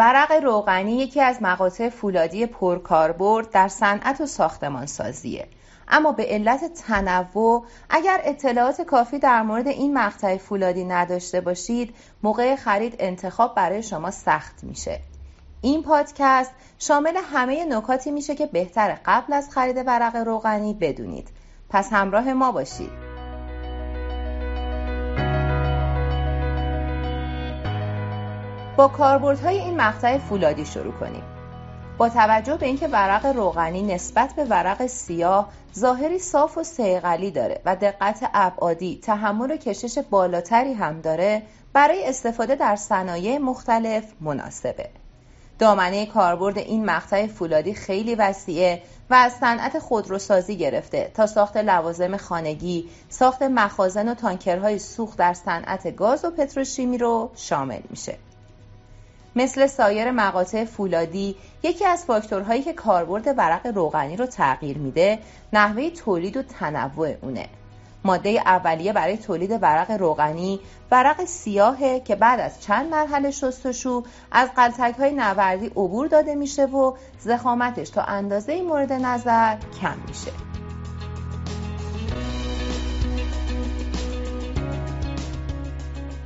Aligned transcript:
ورق 0.00 0.32
روغنی 0.32 0.96
یکی 0.96 1.20
از 1.20 1.42
مقاطع 1.42 1.88
فولادی 1.88 2.46
پرکاربرد 2.46 3.50
در 3.50 3.68
صنعت 3.68 4.20
و 4.20 4.26
ساختمان 4.26 4.86
سازیه 4.86 5.48
اما 5.88 6.12
به 6.12 6.26
علت 6.26 6.72
تنوع 6.74 7.64
اگر 7.90 8.20
اطلاعات 8.24 8.82
کافی 8.82 9.18
در 9.18 9.42
مورد 9.42 9.68
این 9.68 9.98
مقطع 9.98 10.36
فولادی 10.36 10.84
نداشته 10.84 11.40
باشید 11.40 11.94
موقع 12.22 12.56
خرید 12.56 12.96
انتخاب 12.98 13.54
برای 13.54 13.82
شما 13.82 14.10
سخت 14.10 14.64
میشه. 14.64 15.00
این 15.60 15.82
پادکست 15.82 16.52
شامل 16.78 17.16
همه 17.32 17.64
نکاتی 17.64 18.10
میشه 18.10 18.34
که 18.34 18.46
بهتر 18.46 18.98
قبل 19.04 19.32
از 19.32 19.50
خرید 19.50 19.76
ورق 19.86 20.16
روغنی 20.16 20.74
بدونید. 20.74 21.28
پس 21.70 21.92
همراه 21.92 22.32
ما 22.32 22.52
باشید. 22.52 23.09
با 28.80 28.88
کاربردهای 28.88 29.58
این 29.58 29.76
مقطع 29.76 30.18
فولادی 30.18 30.64
شروع 30.64 30.92
کنیم 30.92 31.22
با 31.98 32.08
توجه 32.08 32.56
به 32.56 32.66
اینکه 32.66 32.88
ورق 32.88 33.26
روغنی 33.26 33.82
نسبت 33.82 34.32
به 34.36 34.44
ورق 34.44 34.86
سیاه 34.86 35.48
ظاهری 35.78 36.18
صاف 36.18 36.58
و 36.58 36.62
سیقلی 36.62 37.30
داره 37.30 37.60
و 37.64 37.76
دقت 37.76 38.30
ابعادی 38.34 39.00
تحمل 39.02 39.50
و 39.50 39.56
کشش 39.56 39.98
بالاتری 39.98 40.72
هم 40.72 41.00
داره 41.00 41.42
برای 41.72 42.08
استفاده 42.08 42.54
در 42.54 42.76
صنایع 42.76 43.38
مختلف 43.38 44.04
مناسبه 44.20 44.88
دامنه 45.58 46.06
کاربرد 46.06 46.58
این 46.58 46.84
مقطع 46.84 47.26
فولادی 47.26 47.74
خیلی 47.74 48.14
وسیعه 48.14 48.82
و 49.10 49.14
از 49.14 49.32
صنعت 49.32 49.78
خودروسازی 49.78 50.56
گرفته 50.56 51.10
تا 51.14 51.26
ساخت 51.26 51.56
لوازم 51.56 52.16
خانگی، 52.16 52.88
ساخت 53.08 53.42
مخازن 53.42 54.08
و 54.08 54.14
تانکرهای 54.14 54.78
سوخت 54.78 55.18
در 55.18 55.34
صنعت 55.34 55.96
گاز 55.96 56.24
و 56.24 56.30
پتروشیمی 56.30 56.98
رو 56.98 57.30
شامل 57.34 57.80
میشه. 57.90 58.29
مثل 59.36 59.66
سایر 59.66 60.10
مقاطع 60.10 60.64
فولادی 60.64 61.36
یکی 61.62 61.86
از 61.86 62.04
فاکتورهایی 62.04 62.62
که 62.62 62.72
کاربرد 62.72 63.34
ورق 63.38 63.66
روغنی 63.66 64.16
رو 64.16 64.26
تغییر 64.26 64.78
میده 64.78 65.18
نحوه 65.52 65.90
تولید 65.90 66.36
و 66.36 66.42
تنوع 66.42 67.14
اونه. 67.22 67.46
ماده 68.04 68.30
اولیه 68.30 68.92
برای 68.92 69.16
تولید 69.16 69.58
ورق 69.62 69.90
روغنی 69.90 70.60
ورق 70.90 71.24
سیاهه 71.24 72.00
که 72.00 72.16
بعد 72.16 72.40
از 72.40 72.62
چند 72.62 72.90
مرحله 72.90 73.30
شستشو 73.30 74.02
از 74.32 74.48
قلتک 74.56 74.94
های 74.98 75.12
نوردی 75.12 75.66
عبور 75.66 76.06
داده 76.06 76.34
میشه 76.34 76.64
و 76.64 76.92
زخامتش 77.18 77.90
تا 77.90 78.02
اندازه 78.02 78.62
مورد 78.62 78.92
نظر 78.92 79.56
کم 79.80 79.96
میشه. 80.08 80.49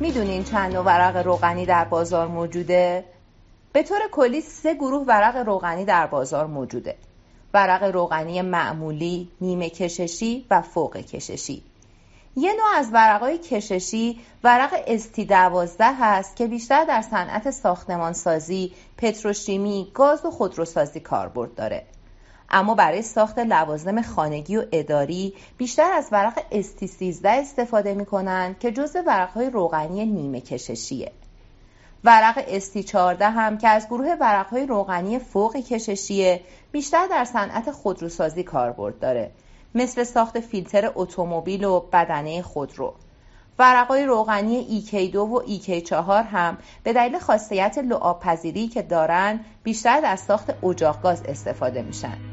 می‌دونین 0.00 0.44
چند 0.44 0.72
نوع 0.72 0.84
ورق 0.84 1.16
روغنی 1.26 1.66
در 1.66 1.84
بازار 1.84 2.26
موجوده؟ 2.28 3.04
به 3.72 3.82
طور 3.82 3.98
کلی 4.12 4.40
سه 4.40 4.74
گروه 4.74 5.04
ورق 5.06 5.36
روغنی 5.36 5.84
در 5.84 6.06
بازار 6.06 6.46
موجوده. 6.46 6.96
ورق 7.54 7.82
روغنی 7.82 8.42
معمولی، 8.42 9.28
نیمه 9.40 9.70
کششی 9.70 10.46
و 10.50 10.62
فوق 10.62 10.96
کششی. 10.96 11.62
یه 12.36 12.52
نوع 12.52 12.76
از 12.76 12.88
ورقای 12.92 13.38
کششی 13.38 14.20
ورق 14.44 14.74
استی 14.86 15.24
دوازده 15.24 15.94
هست 16.00 16.36
که 16.36 16.46
بیشتر 16.46 16.84
در 16.84 17.02
صنعت 17.02 17.50
ساختمانسازی، 17.50 18.72
پتروشیمی، 18.96 19.90
گاز 19.94 20.24
و 20.24 20.30
خودروسازی 20.30 21.00
کاربرد 21.00 21.54
داره. 21.54 21.86
اما 22.50 22.74
برای 22.74 23.02
ساخت 23.02 23.38
لوازم 23.38 24.02
خانگی 24.02 24.56
و 24.56 24.64
اداری 24.72 25.34
بیشتر 25.58 25.92
از 25.92 26.08
ورق 26.12 26.42
استی 26.52 26.86
13 26.86 27.30
استفاده 27.30 27.94
می 27.94 28.06
کنند 28.06 28.58
که 28.58 28.72
جزء 28.72 29.02
ورقهای 29.06 29.50
روغنی 29.50 30.06
نیمه 30.06 30.40
کششیه. 30.40 31.12
ورق 32.04 32.44
استی 32.48 32.82
14 32.82 33.30
هم 33.30 33.58
که 33.58 33.68
از 33.68 33.86
گروه 33.86 34.16
ورقهای 34.20 34.66
روغنی 34.66 35.18
فوق 35.18 35.56
کششیه 35.56 36.40
بیشتر 36.72 37.06
در 37.06 37.24
صنعت 37.24 37.70
خودروسازی 37.70 38.42
کاربرد 38.42 38.98
داره 38.98 39.30
مثل 39.74 40.04
ساخت 40.04 40.40
فیلتر 40.40 40.92
اتومبیل 40.94 41.64
و 41.64 41.80
بدنه 41.80 42.42
خودرو. 42.42 42.94
ورقای 43.58 44.04
روغنی 44.04 44.82
EK2 44.82 45.16
و 45.16 45.42
EK4 45.46 45.92
هم 46.10 46.58
به 46.84 46.92
دلیل 46.92 47.18
خاصیت 47.18 47.78
لعاب 47.78 48.20
پذیری 48.20 48.68
که 48.68 48.82
دارن 48.82 49.40
بیشتر 49.62 50.00
در 50.00 50.16
ساخت 50.16 50.64
اجاق 50.64 51.02
گاز 51.02 51.22
استفاده 51.22 51.82
میشن. 51.82 52.27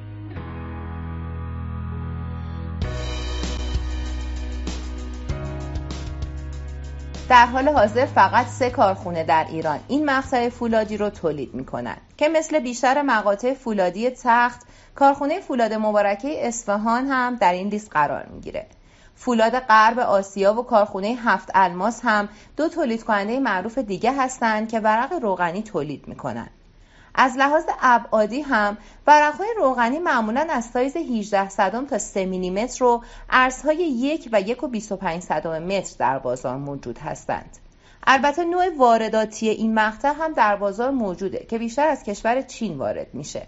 در 7.30 7.46
حال 7.46 7.70
حاضر 7.70 8.06
فقط 8.06 8.48
سه 8.48 8.70
کارخونه 8.70 9.24
در 9.24 9.46
ایران 9.50 9.80
این 9.88 10.06
مقطع 10.06 10.50
فولادی 10.50 10.98
رو 10.98 11.10
تولید 11.10 11.54
می‌کنن 11.54 11.98
که 12.18 12.30
مثل 12.30 12.60
بیشتر 12.60 13.02
مقاطع 13.02 13.54
فولادی 13.54 14.10
تخت 14.10 14.62
کارخونه 14.96 15.40
فولاد 15.40 15.74
مبارکه 15.74 16.48
اصفهان 16.48 17.08
هم 17.08 17.36
در 17.36 17.54
این 17.54 17.68
لیست 17.68 17.92
قرار 17.92 18.26
می‌گیره. 18.26 18.66
فولاد 19.16 19.60
غرب 19.60 20.00
آسیا 20.00 20.54
و 20.54 20.64
کارخونه 20.64 21.08
هفت 21.08 21.50
الماس 21.56 22.02
هم 22.04 22.30
دو 22.58 22.70
تولید 22.70 23.04
کننده 23.04 23.40
معروف 23.40 23.78
دیگه 23.78 24.14
هستند 24.14 24.70
که 24.70 24.80
ورق 24.80 25.14
روغنی 25.14 25.62
تولید 25.64 26.08
می‌کنن. 26.08 26.50
از 27.16 27.38
لحاظ 27.38 27.64
ابعادی 27.82 28.42
هم 28.42 28.78
ورقهای 29.08 29.50
روغنی 29.58 30.00
معمولا 30.00 30.48
از 30.50 30.66
سایز 30.66 30.98
18 30.98 31.50
صدم 31.50 31.86
تا 31.86 31.98
3 31.98 32.26
میلیمتر 32.26 32.86
رو 32.86 33.04
ارزهای 33.30 33.78
یک 33.78 34.30
و 34.32 34.42
یک 34.42 34.64
و 34.64 34.68
25 34.68 35.24
صدم 35.24 35.64
متر 35.64 35.96
در 36.00 36.20
بازار 36.20 36.58
موجود 36.58 36.98
هستند. 36.98 37.58
البته 38.08 38.46
نوع 38.46 38.78
وارداتی 38.78 39.50
این 39.50 39.74
مقطع 39.74 40.14
هم 40.20 40.34
در 40.34 40.56
بازار 40.56 40.92
موجوده 40.92 41.46
که 41.50 41.58
بیشتر 41.58 41.88
از 41.88 42.04
کشور 42.04 42.42
چین 42.42 42.78
وارد 42.78 43.14
میشه. 43.14 43.48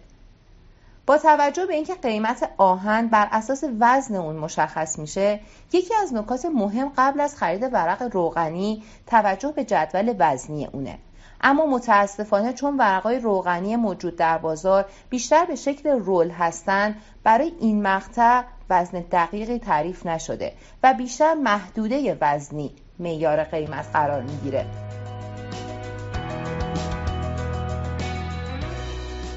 با 1.05 1.17
توجه 1.17 1.65
به 1.65 1.73
اینکه 1.73 1.95
قیمت 1.95 2.49
آهن 2.57 3.07
بر 3.07 3.27
اساس 3.31 3.63
وزن 3.79 4.15
اون 4.15 4.35
مشخص 4.35 4.99
میشه 4.99 5.39
یکی 5.73 5.93
از 6.01 6.13
نکات 6.13 6.45
مهم 6.45 6.91
قبل 6.97 7.19
از 7.19 7.35
خرید 7.35 7.63
ورق 7.73 8.09
روغنی 8.11 8.83
توجه 9.07 9.51
به 9.51 9.65
جدول 9.65 10.15
وزنی 10.19 10.65
اونه 10.65 10.97
اما 11.41 11.65
متاسفانه 11.65 12.53
چون 12.53 12.77
ورقای 12.77 13.19
روغنی 13.19 13.75
موجود 13.75 14.15
در 14.15 14.37
بازار 14.37 14.85
بیشتر 15.09 15.45
به 15.45 15.55
شکل 15.55 15.89
رول 15.89 16.29
هستند 16.29 17.01
برای 17.23 17.51
این 17.59 17.81
مقطع 17.81 18.43
وزن 18.69 18.99
دقیقی 19.11 19.59
تعریف 19.59 20.05
نشده 20.05 20.53
و 20.83 20.93
بیشتر 20.93 21.33
محدوده 21.33 22.17
وزنی 22.21 22.71
معیار 22.99 23.43
قیمت 23.43 23.85
قرار 23.93 24.21
می‌گیره. 24.21 24.65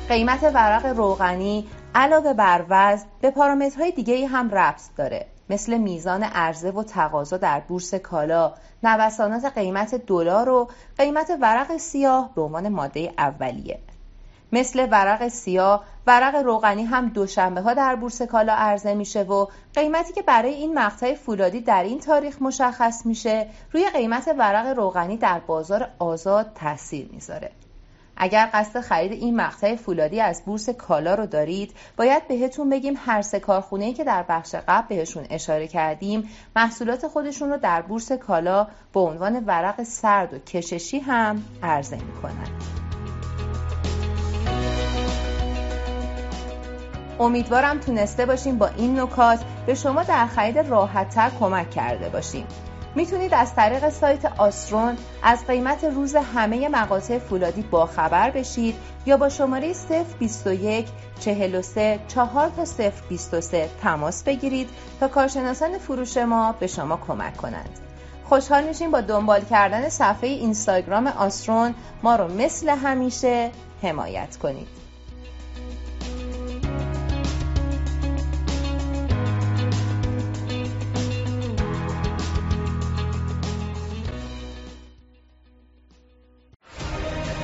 قیمت 0.09 0.43
ورق 0.43 0.87
روغنی 0.87 1.69
علاوه 1.95 2.33
بر 2.33 2.65
وزن 2.69 3.07
به 3.21 3.31
پارامترهای 3.31 3.91
دیگه 3.93 4.27
هم 4.27 4.51
ربط 4.51 4.83
داره. 4.97 5.27
مثل 5.51 5.79
میزان 5.79 6.23
عرضه 6.23 6.71
و 6.71 6.83
تقاضا 6.83 7.37
در 7.37 7.61
بورس 7.61 7.95
کالا، 7.95 8.55
نوسانات 8.83 9.45
قیمت 9.45 9.95
دلار 9.95 10.49
و 10.49 10.69
قیمت 10.99 11.33
ورق 11.41 11.77
سیاه 11.77 12.35
به 12.35 12.43
عنوان 12.43 12.69
ماده 12.69 13.13
اولیه. 13.19 13.79
مثل 14.53 14.89
ورق 14.91 15.29
سیاه، 15.29 15.85
ورق 16.07 16.35
روغنی 16.35 16.85
هم 16.85 17.09
دوشنبه 17.09 17.61
ها 17.61 17.75
در 17.75 17.97
بورس 17.97 18.23
کالا 18.23 18.53
عرضه 18.53 18.95
میشه 18.95 19.23
و 19.23 19.47
قیمتی 19.75 20.13
که 20.13 20.23
برای 20.23 20.55
این 20.55 20.79
مقطع 20.79 21.15
فولادی 21.15 21.61
در 21.61 21.83
این 21.83 22.01
تاریخ 22.01 22.43
مشخص 22.43 23.07
میشه 23.07 23.47
روی 23.73 23.91
قیمت 23.91 24.35
ورق 24.39 24.67
روغنی 24.67 25.17
در 25.17 25.39
بازار 25.39 25.89
آزاد 25.99 26.53
تاثیر 26.55 27.09
می‌ذاره. 27.13 27.51
اگر 28.23 28.51
قصد 28.53 28.81
خرید 28.81 29.13
این 29.13 29.37
مقطع 29.37 29.77
فولادی 29.77 30.21
از 30.21 30.43
بورس 30.45 30.69
کالا 30.69 31.15
رو 31.15 31.27
دارید 31.27 31.73
باید 31.97 32.29
بهتون 32.29 32.71
بگیم 32.71 32.95
هر 32.97 33.23
سه 33.23 33.41
کارخونه 33.41 33.93
که 33.93 34.05
در 34.05 34.25
بخش 34.29 34.55
قبل 34.69 34.97
بهشون 34.97 35.27
اشاره 35.31 35.69
کردیم 35.69 36.29
محصولات 36.57 37.09
خودشون 37.09 37.51
رو 37.51 37.57
در 37.57 37.83
بورس 37.83 38.13
کالا 38.13 38.67
به 38.93 39.01
عنوان 39.01 39.45
ورق 39.47 39.83
سرد 39.83 40.35
و 40.35 40.39
کششی 40.39 40.99
هم 40.99 41.43
عرضه 41.63 41.97
می‌کنند 41.97 42.63
امیدوارم 47.21 47.79
تونسته 47.79 48.27
باشیم 48.27 48.59
با 48.59 48.67
این 48.67 49.01
نکات 49.01 49.45
به 49.67 49.75
شما 49.75 50.03
در 50.03 50.27
خرید 50.27 50.59
راحتتر 50.59 51.31
کمک 51.41 51.71
کرده 51.71 52.09
باشیم. 52.09 52.47
می‌تونید 52.95 53.35
از 53.35 53.55
طریق 53.55 53.89
سایت 53.89 54.25
آسترون 54.39 54.97
از 55.23 55.47
قیمت 55.47 55.85
روز 55.85 56.17
همه 56.17 56.69
مقاطع 56.69 57.19
فولادی 57.19 57.63
باخبر 57.63 58.31
بشید 58.31 58.75
یا 59.07 59.17
با 59.17 59.29
شماره 59.29 59.75
021 60.19 60.89
43 61.21 62.01
4 62.09 62.51
تا 62.51 62.67
023 63.09 63.71
تماس 63.83 64.25
بگیرید 64.25 64.69
تا 65.01 65.09
کارشناسان 65.09 65.79
فروش 65.79 66.17
ما 66.17 66.53
به 66.53 66.67
شما 66.67 66.97
کمک 66.97 67.37
کنند. 67.37 67.79
خوشحال 68.25 68.65
میشیم 68.65 68.91
با 68.91 69.01
دنبال 69.01 69.41
کردن 69.41 69.89
صفحه 69.89 70.29
اینستاگرام 70.29 71.07
آسترون 71.07 71.75
ما 72.03 72.17
رو 72.17 72.29
مثل 72.29 72.69
همیشه 72.69 73.51
حمایت 73.83 74.37
کنید. 74.37 74.90